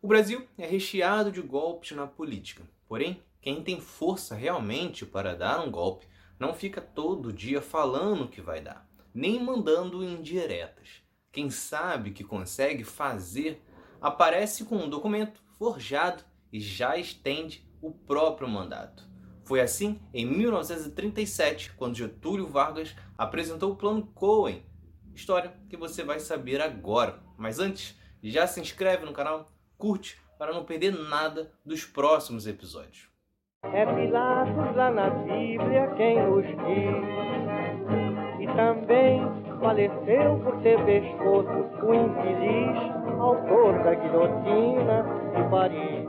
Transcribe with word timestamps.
O 0.00 0.06
Brasil 0.06 0.46
é 0.56 0.64
recheado 0.64 1.32
de 1.32 1.42
golpes 1.42 1.90
na 1.90 2.06
política. 2.06 2.62
Porém, 2.86 3.20
quem 3.40 3.64
tem 3.64 3.80
força 3.80 4.36
realmente 4.36 5.04
para 5.04 5.34
dar 5.34 5.60
um 5.60 5.72
golpe 5.72 6.06
não 6.38 6.54
fica 6.54 6.80
todo 6.80 7.32
dia 7.32 7.60
falando 7.60 8.28
que 8.28 8.40
vai 8.40 8.60
dar, 8.60 8.88
nem 9.12 9.42
mandando 9.42 10.04
indiretas. 10.04 11.02
Quem 11.32 11.50
sabe 11.50 12.12
que 12.12 12.22
consegue 12.22 12.84
fazer 12.84 13.60
aparece 14.00 14.64
com 14.64 14.76
um 14.76 14.88
documento 14.88 15.42
forjado 15.58 16.22
e 16.52 16.60
já 16.60 16.96
estende 16.96 17.68
o 17.82 17.90
próprio 17.90 18.48
mandato. 18.48 19.04
Foi 19.44 19.60
assim 19.60 20.00
em 20.14 20.24
1937, 20.24 21.72
quando 21.72 21.96
Getúlio 21.96 22.46
Vargas 22.46 22.94
apresentou 23.16 23.72
o 23.72 23.76
Plano 23.76 24.06
Cohen. 24.14 24.62
História 25.12 25.52
que 25.68 25.76
você 25.76 26.04
vai 26.04 26.20
saber 26.20 26.60
agora. 26.60 27.20
Mas 27.36 27.58
antes, 27.58 27.98
já 28.22 28.46
se 28.46 28.60
inscreve 28.60 29.04
no 29.04 29.12
canal, 29.12 29.48
curte 29.78 30.20
para 30.36 30.52
não 30.52 30.64
perder 30.64 30.92
nada 30.92 31.50
dos 31.64 31.84
próximos 31.84 32.46
episódios. 32.46 33.08
É 33.62 33.86
Pilatos 33.86 34.76
lá 34.76 34.90
na 34.90 35.10
Bíblia 35.10 35.94
quem 35.96 36.22
nos 36.22 36.44
diz. 36.44 37.08
E 38.40 38.46
também 38.54 39.20
faleceu 39.60 40.38
por 40.44 40.60
ter 40.62 40.84
pescoço 40.84 41.86
o 41.86 41.94
infeliz 41.94 42.98
autor 43.20 43.82
da 43.82 43.94
guilhotina 43.94 45.04
de 45.34 45.50
Paris. 45.50 46.08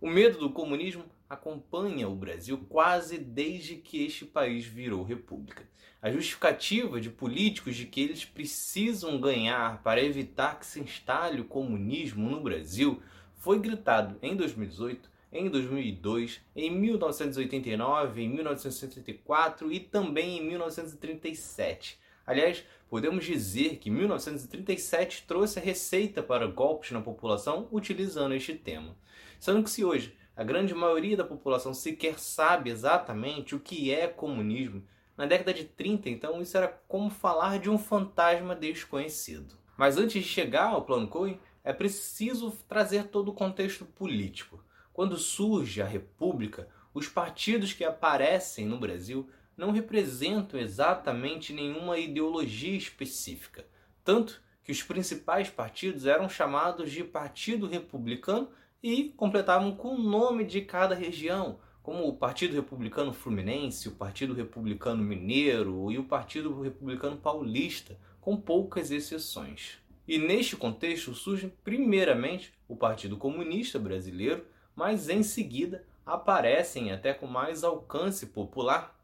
O 0.00 0.08
medo 0.08 0.38
do 0.38 0.50
comunismo 0.50 1.04
acompanha 1.30 2.08
o 2.08 2.16
Brasil 2.16 2.58
quase 2.68 3.16
desde 3.16 3.76
que 3.76 4.04
este 4.04 4.24
país 4.24 4.64
virou 4.66 5.04
república. 5.04 5.62
A 6.02 6.10
justificativa 6.10 7.00
de 7.00 7.08
políticos 7.08 7.76
de 7.76 7.86
que 7.86 8.00
eles 8.00 8.24
precisam 8.24 9.20
ganhar 9.20 9.80
para 9.82 10.02
evitar 10.02 10.58
que 10.58 10.66
se 10.66 10.80
instale 10.80 11.40
o 11.40 11.44
comunismo 11.44 12.28
no 12.28 12.40
Brasil 12.40 13.00
foi 13.36 13.60
gritado 13.60 14.18
em 14.20 14.34
2018, 14.34 15.08
em 15.32 15.48
2002, 15.48 16.40
em 16.56 16.70
1989, 16.70 18.22
em 18.22 18.28
1974 18.28 19.72
e 19.72 19.78
também 19.78 20.38
em 20.38 20.48
1937. 20.48 21.96
Aliás, 22.26 22.64
podemos 22.88 23.24
dizer 23.24 23.76
que 23.76 23.88
1937 23.88 25.24
trouxe 25.28 25.60
a 25.60 25.62
receita 25.62 26.22
para 26.22 26.46
golpes 26.48 26.90
na 26.90 27.00
população 27.00 27.68
utilizando 27.70 28.34
este 28.34 28.54
tema. 28.54 28.96
Sendo 29.38 29.62
que 29.62 29.70
se 29.70 29.84
hoje 29.84 30.14
a 30.36 30.44
grande 30.44 30.74
maioria 30.74 31.16
da 31.16 31.24
população 31.24 31.74
sequer 31.74 32.18
sabe 32.18 32.70
exatamente 32.70 33.54
o 33.54 33.60
que 33.60 33.92
é 33.92 34.06
comunismo. 34.06 34.82
Na 35.16 35.26
década 35.26 35.52
de 35.52 35.64
30, 35.64 36.08
então, 36.08 36.40
isso 36.40 36.56
era 36.56 36.68
como 36.88 37.10
falar 37.10 37.58
de 37.58 37.68
um 37.68 37.76
fantasma 37.76 38.54
desconhecido. 38.54 39.54
Mas 39.76 39.98
antes 39.98 40.22
de 40.22 40.28
chegar 40.28 40.68
ao 40.68 40.84
Plano 40.84 41.08
Cohen, 41.08 41.38
é 41.62 41.72
preciso 41.72 42.52
trazer 42.68 43.08
todo 43.08 43.28
o 43.28 43.34
contexto 43.34 43.84
político. 43.84 44.64
Quando 44.92 45.18
surge 45.18 45.82
a 45.82 45.86
República, 45.86 46.68
os 46.92 47.06
partidos 47.06 47.72
que 47.72 47.84
aparecem 47.84 48.66
no 48.66 48.78
Brasil 48.78 49.28
não 49.56 49.72
representam 49.72 50.58
exatamente 50.58 51.52
nenhuma 51.52 51.98
ideologia 51.98 52.76
específica. 52.76 53.66
Tanto 54.02 54.40
que 54.64 54.72
os 54.72 54.82
principais 54.82 55.50
partidos 55.50 56.06
eram 56.06 56.28
chamados 56.28 56.90
de 56.90 57.04
Partido 57.04 57.66
Republicano 57.66 58.48
e 58.82 59.10
completavam 59.16 59.74
com 59.74 59.94
o 59.94 60.02
nome 60.02 60.44
de 60.44 60.62
cada 60.62 60.94
região, 60.94 61.58
como 61.82 62.06
o 62.06 62.16
Partido 62.16 62.54
Republicano 62.54 63.12
Fluminense, 63.12 63.88
o 63.88 63.92
Partido 63.92 64.34
Republicano 64.34 65.02
Mineiro 65.02 65.90
e 65.90 65.98
o 65.98 66.04
Partido 66.04 66.60
Republicano 66.60 67.16
Paulista, 67.16 67.98
com 68.20 68.36
poucas 68.36 68.90
exceções. 68.90 69.78
E 70.06 70.18
neste 70.18 70.56
contexto 70.56 71.14
surge 71.14 71.52
primeiramente 71.62 72.52
o 72.68 72.76
Partido 72.76 73.16
Comunista 73.16 73.78
Brasileiro, 73.78 74.44
mas 74.74 75.08
em 75.08 75.22
seguida 75.22 75.84
aparecem 76.04 76.92
até 76.92 77.14
com 77.14 77.26
mais 77.26 77.62
alcance 77.62 78.26
popular 78.26 78.98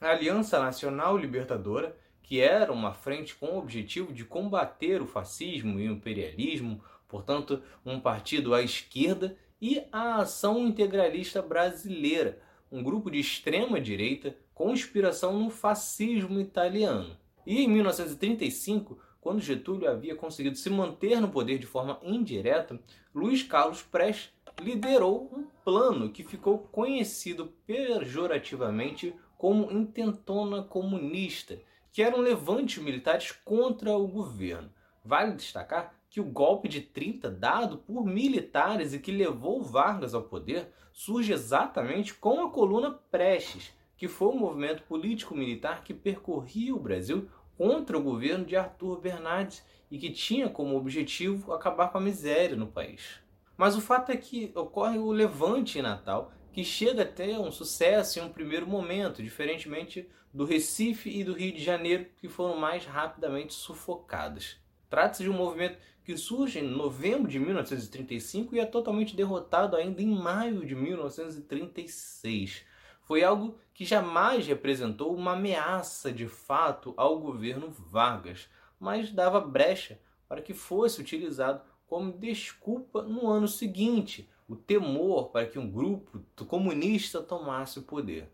a 0.00 0.10
Aliança 0.10 0.58
Nacional 0.58 1.16
Libertadora, 1.16 1.96
que 2.22 2.40
era 2.40 2.72
uma 2.72 2.92
frente 2.92 3.34
com 3.34 3.46
o 3.46 3.58
objetivo 3.58 4.12
de 4.12 4.24
combater 4.24 5.00
o 5.00 5.06
fascismo 5.06 5.78
e 5.78 5.88
o 5.88 5.92
imperialismo, 5.92 6.82
portanto, 7.12 7.62
um 7.84 8.00
partido 8.00 8.54
à 8.54 8.62
esquerda, 8.62 9.36
e 9.60 9.84
a 9.92 10.16
Ação 10.16 10.66
Integralista 10.66 11.42
Brasileira, 11.42 12.40
um 12.70 12.82
grupo 12.82 13.10
de 13.10 13.20
extrema 13.20 13.78
direita 13.78 14.34
com 14.54 14.72
inspiração 14.72 15.38
no 15.38 15.50
fascismo 15.50 16.40
italiano. 16.40 17.16
E 17.46 17.60
em 17.60 17.68
1935, 17.68 18.98
quando 19.20 19.42
Getúlio 19.42 19.88
havia 19.88 20.16
conseguido 20.16 20.56
se 20.56 20.70
manter 20.70 21.20
no 21.20 21.28
poder 21.28 21.58
de 21.58 21.66
forma 21.66 22.00
indireta, 22.02 22.80
Luiz 23.14 23.42
Carlos 23.42 23.82
Prestes 23.82 24.32
liderou 24.60 25.30
um 25.32 25.44
plano 25.62 26.10
que 26.10 26.24
ficou 26.24 26.58
conhecido 26.58 27.52
pejorativamente 27.66 29.14
como 29.36 29.70
Intentona 29.70 30.62
Comunista, 30.62 31.60
que 31.92 32.02
eram 32.02 32.20
levantes 32.20 32.82
militares 32.82 33.32
contra 33.44 33.92
o 33.92 34.08
governo. 34.08 34.72
Vale 35.04 35.34
destacar 35.34 35.94
que 36.12 36.20
o 36.20 36.24
golpe 36.24 36.68
de 36.68 36.82
30 36.82 37.30
dado 37.30 37.78
por 37.78 38.04
militares 38.04 38.92
e 38.92 38.98
que 38.98 39.10
levou 39.10 39.62
Vargas 39.62 40.12
ao 40.12 40.24
poder 40.24 40.70
surge 40.92 41.32
exatamente 41.32 42.12
com 42.12 42.42
a 42.42 42.50
coluna 42.50 42.90
Prestes, 42.90 43.72
que 43.96 44.06
foi 44.06 44.28
um 44.28 44.38
movimento 44.38 44.82
político-militar 44.82 45.82
que 45.82 45.94
percorria 45.94 46.74
o 46.74 46.78
Brasil 46.78 47.30
contra 47.56 47.96
o 47.96 48.02
governo 48.02 48.44
de 48.44 48.54
Arthur 48.54 49.00
Bernardes 49.00 49.64
e 49.90 49.98
que 49.98 50.10
tinha 50.10 50.50
como 50.50 50.76
objetivo 50.76 51.50
acabar 51.50 51.88
com 51.88 51.96
a 51.96 52.02
miséria 52.02 52.56
no 52.56 52.66
país. 52.66 53.22
Mas 53.56 53.74
o 53.74 53.80
fato 53.80 54.12
é 54.12 54.16
que 54.18 54.52
ocorre 54.54 54.98
o 54.98 55.12
levante 55.12 55.78
em 55.78 55.82
Natal, 55.82 56.30
que 56.52 56.62
chega 56.62 57.04
a 57.04 57.10
ter 57.10 57.38
um 57.38 57.50
sucesso 57.50 58.18
em 58.18 58.22
um 58.22 58.28
primeiro 58.28 58.66
momento, 58.66 59.22
diferentemente 59.22 60.06
do 60.30 60.44
Recife 60.44 61.08
e 61.08 61.24
do 61.24 61.32
Rio 61.32 61.54
de 61.54 61.64
Janeiro, 61.64 62.04
que 62.18 62.28
foram 62.28 62.58
mais 62.58 62.84
rapidamente 62.84 63.54
sufocados. 63.54 64.60
Trata-se 64.92 65.22
de 65.22 65.30
um 65.30 65.32
movimento 65.32 65.78
que 66.04 66.14
surge 66.18 66.58
em 66.58 66.68
novembro 66.68 67.26
de 67.26 67.38
1935 67.38 68.54
e 68.54 68.60
é 68.60 68.66
totalmente 68.66 69.16
derrotado 69.16 69.74
ainda 69.74 70.02
em 70.02 70.14
maio 70.14 70.66
de 70.66 70.74
1936. 70.74 72.62
Foi 73.00 73.24
algo 73.24 73.56
que 73.72 73.86
jamais 73.86 74.46
representou 74.46 75.16
uma 75.16 75.32
ameaça 75.32 76.12
de 76.12 76.28
fato 76.28 76.92
ao 76.94 77.18
governo 77.18 77.70
Vargas, 77.70 78.50
mas 78.78 79.10
dava 79.10 79.40
brecha 79.40 79.98
para 80.28 80.42
que 80.42 80.52
fosse 80.52 81.00
utilizado 81.00 81.62
como 81.86 82.12
desculpa 82.12 83.00
no 83.00 83.30
ano 83.30 83.48
seguinte, 83.48 84.28
o 84.46 84.54
temor 84.54 85.30
para 85.30 85.46
que 85.46 85.58
um 85.58 85.70
grupo 85.70 86.22
comunista 86.46 87.22
tomasse 87.22 87.78
o 87.78 87.82
poder. 87.84 88.30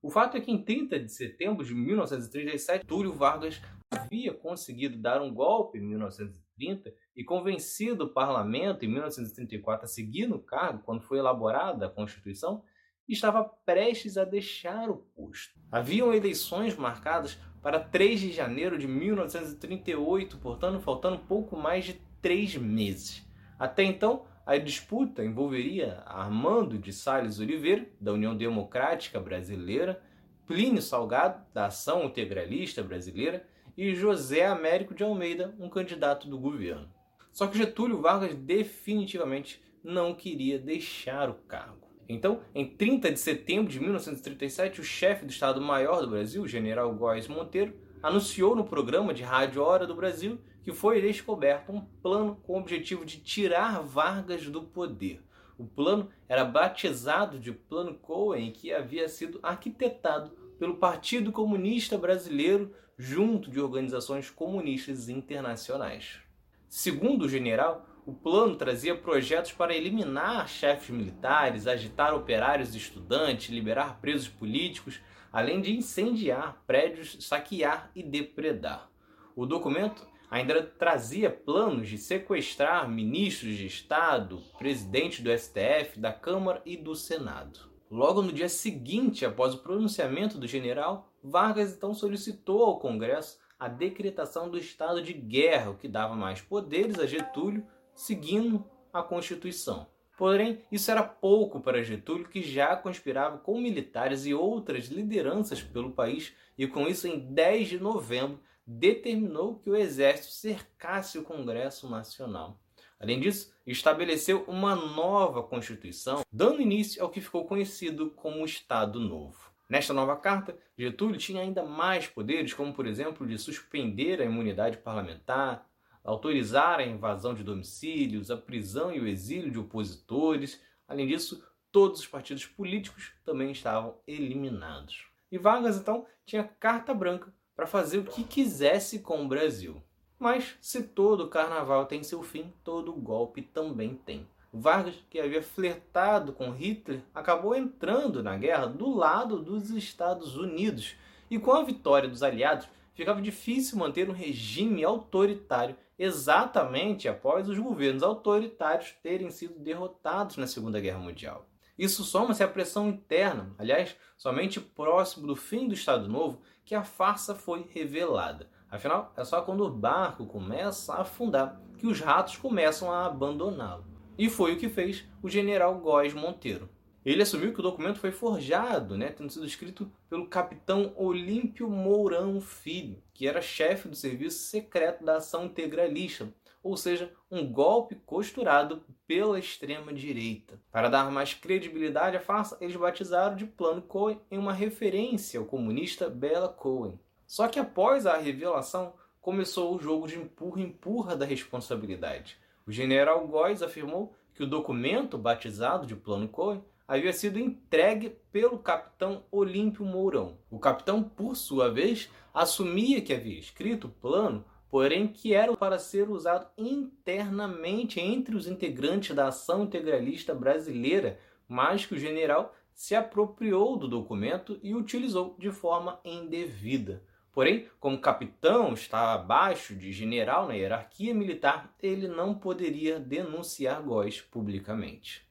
O 0.00 0.10
fato 0.10 0.36
é 0.36 0.40
que 0.40 0.50
em 0.50 0.62
30 0.62 1.00
de 1.00 1.12
setembro 1.12 1.64
de 1.64 1.74
1937, 1.74 2.86
Túlio 2.86 3.12
Vargas 3.12 3.60
havia 3.90 4.32
conseguido 4.32 4.96
dar 4.96 5.20
um 5.20 5.34
golpe 5.34 5.78
em 5.78 5.82
1930 5.82 6.94
e 7.16 7.24
convencido 7.24 8.04
o 8.04 8.12
parlamento 8.12 8.84
em 8.84 8.88
1934 8.88 9.84
a 9.84 9.88
seguir 9.88 10.26
no 10.28 10.38
cargo, 10.38 10.82
quando 10.84 11.02
foi 11.02 11.18
elaborada 11.18 11.86
a 11.86 11.90
Constituição, 11.90 12.62
estava 13.08 13.42
prestes 13.42 14.16
a 14.16 14.24
deixar 14.24 14.88
o 14.88 14.98
posto. 14.98 15.58
Haviam 15.72 16.12
eleições 16.12 16.76
marcadas 16.76 17.38
para 17.60 17.80
3 17.80 18.20
de 18.20 18.32
janeiro 18.32 18.78
de 18.78 18.86
1938, 18.86 20.38
portanto, 20.38 20.80
faltando 20.80 21.18
pouco 21.18 21.56
mais 21.56 21.86
de 21.86 21.94
três 22.22 22.54
meses. 22.56 23.26
Até 23.58 23.82
então, 23.82 24.26
a 24.48 24.56
disputa 24.56 25.22
envolveria 25.22 26.02
Armando 26.06 26.78
de 26.78 26.90
Salles 26.90 27.38
Oliveira, 27.38 27.86
da 28.00 28.14
União 28.14 28.34
Democrática 28.34 29.20
Brasileira, 29.20 30.02
Plínio 30.46 30.80
Salgado, 30.80 31.44
da 31.52 31.66
Ação 31.66 32.04
Integralista 32.04 32.82
Brasileira, 32.82 33.46
e 33.76 33.94
José 33.94 34.46
Américo 34.46 34.94
de 34.94 35.04
Almeida, 35.04 35.54
um 35.60 35.68
candidato 35.68 36.26
do 36.30 36.38
governo. 36.38 36.88
Só 37.30 37.46
que 37.46 37.58
Getúlio 37.58 38.00
Vargas 38.00 38.34
definitivamente 38.34 39.62
não 39.84 40.14
queria 40.14 40.58
deixar 40.58 41.28
o 41.28 41.34
cargo. 41.34 41.86
Então, 42.08 42.40
em 42.54 42.66
30 42.66 43.12
de 43.12 43.20
setembro 43.20 43.70
de 43.70 43.78
1937, 43.78 44.80
o 44.80 44.84
chefe 44.84 45.26
do 45.26 45.30
Estado-Maior 45.30 46.00
do 46.00 46.08
Brasil, 46.08 46.48
general 46.48 46.90
Góes 46.94 47.28
Monteiro, 47.28 47.74
anunciou 48.02 48.56
no 48.56 48.64
programa 48.64 49.12
de 49.12 49.22
Rádio 49.22 49.62
Hora 49.62 49.86
do 49.86 49.94
Brasil 49.94 50.38
que 50.68 50.74
foi 50.74 51.00
descoberto 51.00 51.72
um 51.72 51.80
plano 51.80 52.36
com 52.42 52.52
o 52.52 52.58
objetivo 52.58 53.02
de 53.02 53.18
tirar 53.20 53.80
Vargas 53.80 54.50
do 54.50 54.62
poder. 54.62 55.22
O 55.56 55.64
plano 55.64 56.10
era 56.28 56.44
batizado 56.44 57.38
de 57.38 57.52
Plano 57.52 57.94
Cohen, 57.94 58.52
que 58.52 58.70
havia 58.70 59.08
sido 59.08 59.40
arquitetado 59.42 60.30
pelo 60.58 60.76
Partido 60.76 61.32
Comunista 61.32 61.96
Brasileiro 61.96 62.70
junto 62.98 63.50
de 63.50 63.58
organizações 63.58 64.28
comunistas 64.28 65.08
internacionais. 65.08 66.20
Segundo 66.68 67.22
o 67.22 67.28
general, 67.30 67.88
o 68.04 68.12
plano 68.12 68.54
trazia 68.54 68.94
projetos 68.94 69.52
para 69.52 69.74
eliminar 69.74 70.46
chefes 70.50 70.90
militares, 70.90 71.66
agitar 71.66 72.14
operários 72.14 72.74
e 72.74 72.76
estudantes, 72.76 73.48
liberar 73.48 74.02
presos 74.02 74.28
políticos, 74.28 75.00
além 75.32 75.62
de 75.62 75.74
incendiar 75.74 76.62
prédios, 76.66 77.16
saquear 77.20 77.90
e 77.94 78.02
depredar. 78.02 78.90
O 79.34 79.46
documento 79.46 80.06
ainda 80.30 80.62
trazia 80.62 81.30
planos 81.30 81.88
de 81.88 81.98
sequestrar 81.98 82.88
ministros 82.88 83.56
de 83.56 83.66
Estado, 83.66 84.42
presidente 84.58 85.22
do 85.22 85.36
STF, 85.36 85.98
da 85.98 86.12
Câmara 86.12 86.62
e 86.64 86.76
do 86.76 86.94
Senado. 86.94 87.60
Logo 87.90 88.20
no 88.20 88.32
dia 88.32 88.48
seguinte, 88.48 89.24
após 89.24 89.54
o 89.54 89.62
pronunciamento 89.62 90.36
do 90.36 90.46
general, 90.46 91.10
Vargas 91.22 91.72
então 91.72 91.94
solicitou 91.94 92.62
ao 92.64 92.78
Congresso 92.78 93.38
a 93.58 93.66
decretação 93.66 94.50
do 94.50 94.58
estado 94.58 95.02
de 95.02 95.12
guerra, 95.12 95.70
o 95.70 95.76
que 95.76 95.88
dava 95.88 96.14
mais 96.14 96.40
poderes 96.40 96.98
a 96.98 97.06
Getúlio, 97.06 97.66
seguindo 97.94 98.64
a 98.92 99.02
Constituição. 99.02 99.86
Porém, 100.16 100.62
isso 100.70 100.90
era 100.90 101.02
pouco 101.02 101.60
para 101.60 101.82
Getúlio, 101.82 102.28
que 102.28 102.42
já 102.42 102.76
conspirava 102.76 103.38
com 103.38 103.60
militares 103.60 104.26
e 104.26 104.34
outras 104.34 104.86
lideranças 104.86 105.62
pelo 105.62 105.92
país, 105.92 106.34
e 106.56 106.66
com 106.66 106.86
isso, 106.86 107.06
em 107.06 107.18
10 107.18 107.68
de 107.68 107.78
novembro, 107.78 108.40
determinou 108.70 109.54
que 109.54 109.70
o 109.70 109.76
exército 109.76 110.34
cercasse 110.34 111.18
o 111.18 111.22
Congresso 111.22 111.88
Nacional. 111.88 112.60
Além 113.00 113.18
disso, 113.18 113.50
estabeleceu 113.66 114.44
uma 114.46 114.76
nova 114.76 115.42
Constituição, 115.42 116.20
dando 116.30 116.60
início 116.60 117.02
ao 117.02 117.08
que 117.08 117.22
ficou 117.22 117.46
conhecido 117.46 118.10
como 118.10 118.44
Estado 118.44 119.00
Novo. 119.00 119.50
Nesta 119.70 119.94
nova 119.94 120.16
carta, 120.16 120.58
Getúlio 120.76 121.16
tinha 121.16 121.40
ainda 121.40 121.64
mais 121.64 122.06
poderes, 122.06 122.52
como 122.52 122.74
por 122.74 122.86
exemplo 122.86 123.26
de 123.26 123.38
suspender 123.38 124.20
a 124.20 124.24
imunidade 124.26 124.76
parlamentar, 124.76 125.66
autorizar 126.04 126.78
a 126.78 126.86
invasão 126.86 127.32
de 127.32 127.42
domicílios, 127.42 128.30
a 128.30 128.36
prisão 128.36 128.92
e 128.92 129.00
o 129.00 129.06
exílio 129.06 129.50
de 129.50 129.58
opositores. 129.58 130.60
Além 130.86 131.06
disso, 131.06 131.42
todos 131.72 132.00
os 132.00 132.06
partidos 132.06 132.44
políticos 132.44 133.12
também 133.24 133.50
estavam 133.50 133.98
eliminados. 134.06 135.06
E 135.30 135.38
Vargas 135.38 135.76
então 135.78 136.06
tinha 136.26 136.44
carta 136.44 136.92
branca 136.92 137.32
para 137.58 137.66
fazer 137.66 137.98
o 137.98 138.04
que 138.04 138.22
quisesse 138.22 139.00
com 139.00 139.24
o 139.24 139.26
Brasil. 139.26 139.82
Mas 140.16 140.54
se 140.60 140.80
todo 140.80 141.26
carnaval 141.26 141.86
tem 141.86 142.04
seu 142.04 142.22
fim, 142.22 142.52
todo 142.62 142.92
golpe 142.92 143.42
também 143.42 143.96
tem. 143.96 144.28
Vargas, 144.52 144.94
que 145.10 145.18
havia 145.18 145.42
flertado 145.42 146.32
com 146.32 146.52
Hitler, 146.52 147.02
acabou 147.12 147.56
entrando 147.56 148.22
na 148.22 148.36
guerra 148.36 148.66
do 148.66 148.88
lado 148.88 149.40
dos 149.40 149.70
Estados 149.70 150.36
Unidos. 150.36 150.94
E 151.28 151.36
com 151.36 151.50
a 151.50 151.64
vitória 151.64 152.08
dos 152.08 152.22
aliados, 152.22 152.68
ficava 152.94 153.20
difícil 153.20 153.76
manter 153.76 154.08
um 154.08 154.12
regime 154.14 154.84
autoritário 154.84 155.74
exatamente 155.98 157.08
após 157.08 157.48
os 157.48 157.58
governos 157.58 158.04
autoritários 158.04 158.94
terem 159.02 159.32
sido 159.32 159.58
derrotados 159.58 160.36
na 160.36 160.46
Segunda 160.46 160.78
Guerra 160.78 161.00
Mundial. 161.00 161.44
Isso 161.76 162.04
soma-se 162.04 162.42
à 162.44 162.46
pressão 162.46 162.88
interna, 162.88 163.52
aliás, 163.58 163.96
somente 164.16 164.60
próximo 164.60 165.26
do 165.26 165.34
fim 165.34 165.66
do 165.66 165.74
Estado 165.74 166.08
Novo 166.08 166.40
que 166.68 166.74
a 166.74 166.84
farsa 166.84 167.34
foi 167.34 167.66
revelada. 167.72 168.46
Afinal, 168.70 169.10
é 169.16 169.24
só 169.24 169.40
quando 169.40 169.64
o 169.64 169.70
barco 169.70 170.26
começa 170.26 170.92
a 170.92 171.00
afundar 171.00 171.58
que 171.78 171.86
os 171.86 171.98
ratos 171.98 172.36
começam 172.36 172.92
a 172.92 173.06
abandoná-lo. 173.06 173.86
E 174.18 174.28
foi 174.28 174.52
o 174.52 174.58
que 174.58 174.68
fez 174.68 175.08
o 175.22 175.30
general 175.30 175.78
Góes 175.78 176.12
Monteiro. 176.12 176.68
Ele 177.06 177.22
assumiu 177.22 177.54
que 177.54 177.60
o 177.60 177.62
documento 177.62 177.98
foi 177.98 178.10
forjado, 178.10 178.98
né, 178.98 179.08
tendo 179.08 179.32
sido 179.32 179.46
escrito 179.46 179.90
pelo 180.10 180.26
capitão 180.26 180.92
Olímpio 180.94 181.70
Mourão 181.70 182.38
Filho, 182.38 183.02
que 183.14 183.26
era 183.26 183.40
chefe 183.40 183.88
do 183.88 183.96
serviço 183.96 184.40
secreto 184.40 185.02
da 185.02 185.16
ação 185.16 185.46
integralista, 185.46 186.30
ou 186.68 186.76
seja, 186.76 187.10
um 187.30 187.50
golpe 187.50 187.94
costurado 187.94 188.84
pela 189.06 189.38
extrema-direita. 189.38 190.60
Para 190.70 190.88
dar 190.88 191.10
mais 191.10 191.32
credibilidade 191.32 192.16
à 192.16 192.20
farsa, 192.20 192.58
eles 192.60 192.76
batizaram 192.76 193.34
de 193.34 193.46
Plano 193.46 193.80
Cohen 193.80 194.20
em 194.30 194.36
uma 194.36 194.52
referência 194.52 195.40
ao 195.40 195.46
comunista 195.46 196.10
Bela 196.10 196.48
Cohen. 196.48 197.00
Só 197.26 197.48
que 197.48 197.58
após 197.58 198.04
a 198.04 198.18
revelação, 198.18 198.92
começou 199.20 199.74
o 199.74 199.80
jogo 199.80 200.06
de 200.06 200.18
empurra-empurra 200.18 201.16
da 201.16 201.24
responsabilidade. 201.24 202.36
O 202.66 202.70
general 202.70 203.26
Góes 203.26 203.62
afirmou 203.62 204.14
que 204.34 204.42
o 204.42 204.46
documento 204.46 205.16
batizado 205.16 205.86
de 205.86 205.96
Plano 205.96 206.28
Cohen 206.28 206.62
havia 206.86 207.12
sido 207.12 207.38
entregue 207.38 208.10
pelo 208.30 208.58
capitão 208.58 209.22
Olímpio 209.30 209.86
Mourão. 209.86 210.36
O 210.50 210.58
capitão, 210.58 211.02
por 211.02 211.34
sua 211.34 211.70
vez, 211.70 212.10
assumia 212.32 213.00
que 213.00 213.12
havia 213.12 213.38
escrito 213.38 213.86
o 213.86 213.90
plano, 213.90 214.44
porém 214.70 215.08
que 215.08 215.34
era 215.34 215.56
para 215.56 215.78
ser 215.78 216.10
usado 216.10 216.48
internamente 216.56 218.00
entre 218.00 218.36
os 218.36 218.46
integrantes 218.46 219.14
da 219.14 219.28
ação 219.28 219.64
integralista 219.64 220.34
brasileira, 220.34 221.18
mas 221.48 221.86
que 221.86 221.94
o 221.94 221.98
general 221.98 222.54
se 222.74 222.94
apropriou 222.94 223.76
do 223.76 223.88
documento 223.88 224.58
e 224.62 224.74
utilizou 224.74 225.34
de 225.38 225.50
forma 225.50 225.98
indevida. 226.04 227.02
Porém, 227.32 227.68
como 227.80 228.00
capitão 228.00 228.72
está 228.72 229.14
abaixo 229.14 229.74
de 229.74 229.92
general 229.92 230.46
na 230.46 230.54
hierarquia 230.54 231.14
militar, 231.14 231.74
ele 231.80 232.08
não 232.08 232.34
poderia 232.34 232.98
denunciar 232.98 233.82
Góes 233.82 234.20
publicamente. 234.20 235.26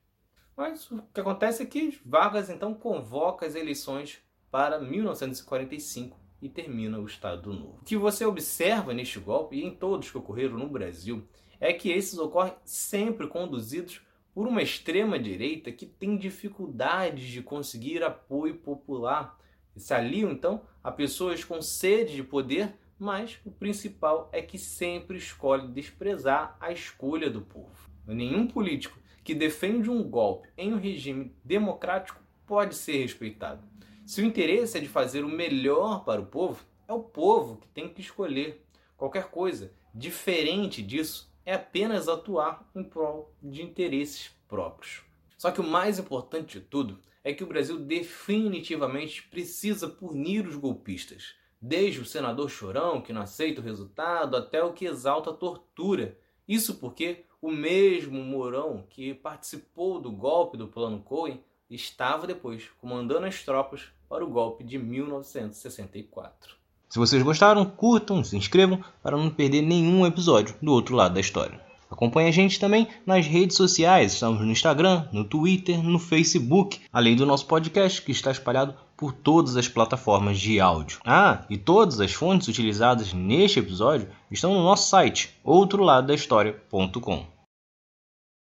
Mas 0.56 0.90
o 0.90 1.02
que 1.14 1.22
acontece 1.22 1.62
é 1.62 1.66
que 1.66 2.00
Vargas 2.06 2.50
então 2.50 2.74
convoca 2.74 3.46
as 3.46 3.56
eleições 3.56 4.20
para 4.50 4.80
1945 4.80 6.27
e 6.42 6.50
termina 6.50 7.00
o 7.00 7.06
Estado 7.06 7.52
Novo. 7.52 7.80
O 7.82 7.86
que 7.86 7.98
você 7.98 8.26
observa 8.26 8.94
neste 8.94 9.20
golpe 9.20 9.56
e 9.56 9.64
em 9.64 9.76
todos 9.76 10.12
que 10.12 10.18
ocorreram 10.18 10.58
no 10.58 10.70
Brasil 10.70 11.28
é 11.60 11.74
que 11.74 11.90
esses 11.90 12.18
ocorrem 12.20 12.54
sempre 12.64 13.28
conduzidos 13.28 14.02
por 14.34 14.48
uma 14.48 14.62
extrema 14.62 15.18
direita 15.18 15.72
que 15.72 15.86
tem 15.86 16.16
dificuldades 16.16 17.28
de 17.30 17.42
conseguir 17.42 18.04
apoio 18.04 18.56
popular 18.56 19.38
se 19.78 19.94
aliam 19.94 20.32
então 20.32 20.62
a 20.84 20.92
pessoas 20.92 21.44
com 21.44 21.62
sede 21.62 22.16
de 22.16 22.24
poder, 22.24 22.74
mas 23.00 23.40
o 23.46 23.52
principal 23.52 24.30
é 24.32 24.42
que 24.42 24.58
sempre 24.58 25.18
escolhe 25.18 25.68
desprezar 25.68 26.58
a 26.60 26.72
escolha 26.72 27.30
do 27.30 27.42
povo. 27.42 27.90
Nenhum 28.06 28.48
político 28.48 28.98
que 29.24 29.36
defende 29.36 29.90
um 29.90 30.04
golpe 30.04 30.50
em 30.58 30.74
um 30.74 30.80
regime 30.80 31.36
democrático 31.44 32.22
pode 32.46 32.76
ser 32.76 33.02
respeitado. 33.02 33.62
Se 34.08 34.22
o 34.22 34.26
interesse 34.26 34.78
é 34.78 34.80
de 34.80 34.88
fazer 34.88 35.26
o 35.26 35.28
melhor 35.28 36.06
para 36.06 36.22
o 36.22 36.26
povo, 36.26 36.66
é 36.88 36.94
o 36.94 37.04
povo 37.04 37.58
que 37.58 37.68
tem 37.68 37.90
que 37.90 38.00
escolher. 38.00 38.66
Qualquer 38.96 39.30
coisa 39.30 39.74
diferente 39.94 40.82
disso 40.82 41.30
é 41.46 41.56
apenas 41.56 42.08
atuar 42.08 42.66
em 42.74 42.86
prol 42.86 43.36
de 43.44 43.62
interesses 43.62 44.32
próprios. 44.48 45.02
Só 45.38 45.52
que 45.52 45.60
o 45.60 45.68
mais 45.68 46.00
importante 46.00 46.58
de 46.58 46.66
tudo 46.66 47.02
é 47.22 47.34
que 47.34 47.44
o 47.44 47.48
Brasil 47.48 47.78
definitivamente 47.80 49.24
precisa 49.24 49.90
punir 49.90 50.48
os 50.48 50.56
golpistas, 50.56 51.36
desde 51.62 52.00
o 52.00 52.06
senador 52.06 52.50
Chorão, 52.50 53.02
que 53.02 53.12
não 53.12 53.24
aceita 53.24 53.60
o 53.60 53.64
resultado, 53.64 54.38
até 54.38 54.64
o 54.64 54.72
que 54.72 54.86
exalta 54.86 55.32
a 55.32 55.34
tortura. 55.34 56.18
Isso 56.48 56.76
porque 56.76 57.26
o 57.42 57.52
mesmo 57.52 58.24
Mourão 58.24 58.86
que 58.90 59.14
participou 59.14 60.00
do 60.00 60.14
golpe 60.14 60.56
do 60.56 60.70
Plano 60.70 61.02
Cohen 61.02 61.44
estava 61.70 62.26
depois 62.26 62.70
comandando 62.80 63.26
as 63.26 63.44
tropas 63.44 63.97
para 64.10 64.24
o 64.24 64.30
golpe 64.30 64.64
de 64.64 64.78
1964. 64.78 66.56
Se 66.90 67.00
vocês 67.00 67.22
gostaram, 67.22 67.66
curtam, 67.66 68.24
se 68.24 68.38
inscrevam 68.38 68.84
para 69.04 69.18
não 69.18 69.30
perder 69.30 69.62
nenhum 69.62 70.06
episódio 70.06 70.56
do 70.62 70.72
outro 70.72 70.96
lado 70.96 71.14
da 71.14 71.20
história. 71.20 71.60
Acompanhe 71.90 72.28
a 72.28 72.34
gente 72.34 72.60
também 72.60 72.88
nas 73.06 73.26
redes 73.26 73.56
sociais, 73.56 74.14
estamos 74.14 74.42
no 74.42 74.52
Instagram, 74.52 75.08
no 75.12 75.24
Twitter, 75.24 75.82
no 75.82 76.00
Facebook, 76.00 76.82
além 76.92 77.16
do 77.16 77.26
nosso 77.26 77.46
podcast 77.46 78.02
que 78.02 78.12
está 78.12 78.30
espalhado 78.32 78.76
por 78.98 79.14
todas 79.14 79.56
as 79.56 79.68
plataformas 79.70 80.40
de 80.40 80.60
áudio. 80.60 81.00
Ah, 81.06 81.46
e 81.50 81.58
todas 81.58 82.02
as 82.02 82.12
fontes 82.12 82.48
utilizadas 82.48 83.14
neste 83.14 83.60
episódio 83.60 84.10
estão 84.30 84.54
no 84.54 84.64
nosso 84.64 84.90
site, 84.90 85.34
outroladodahistoria.com. 85.44 87.37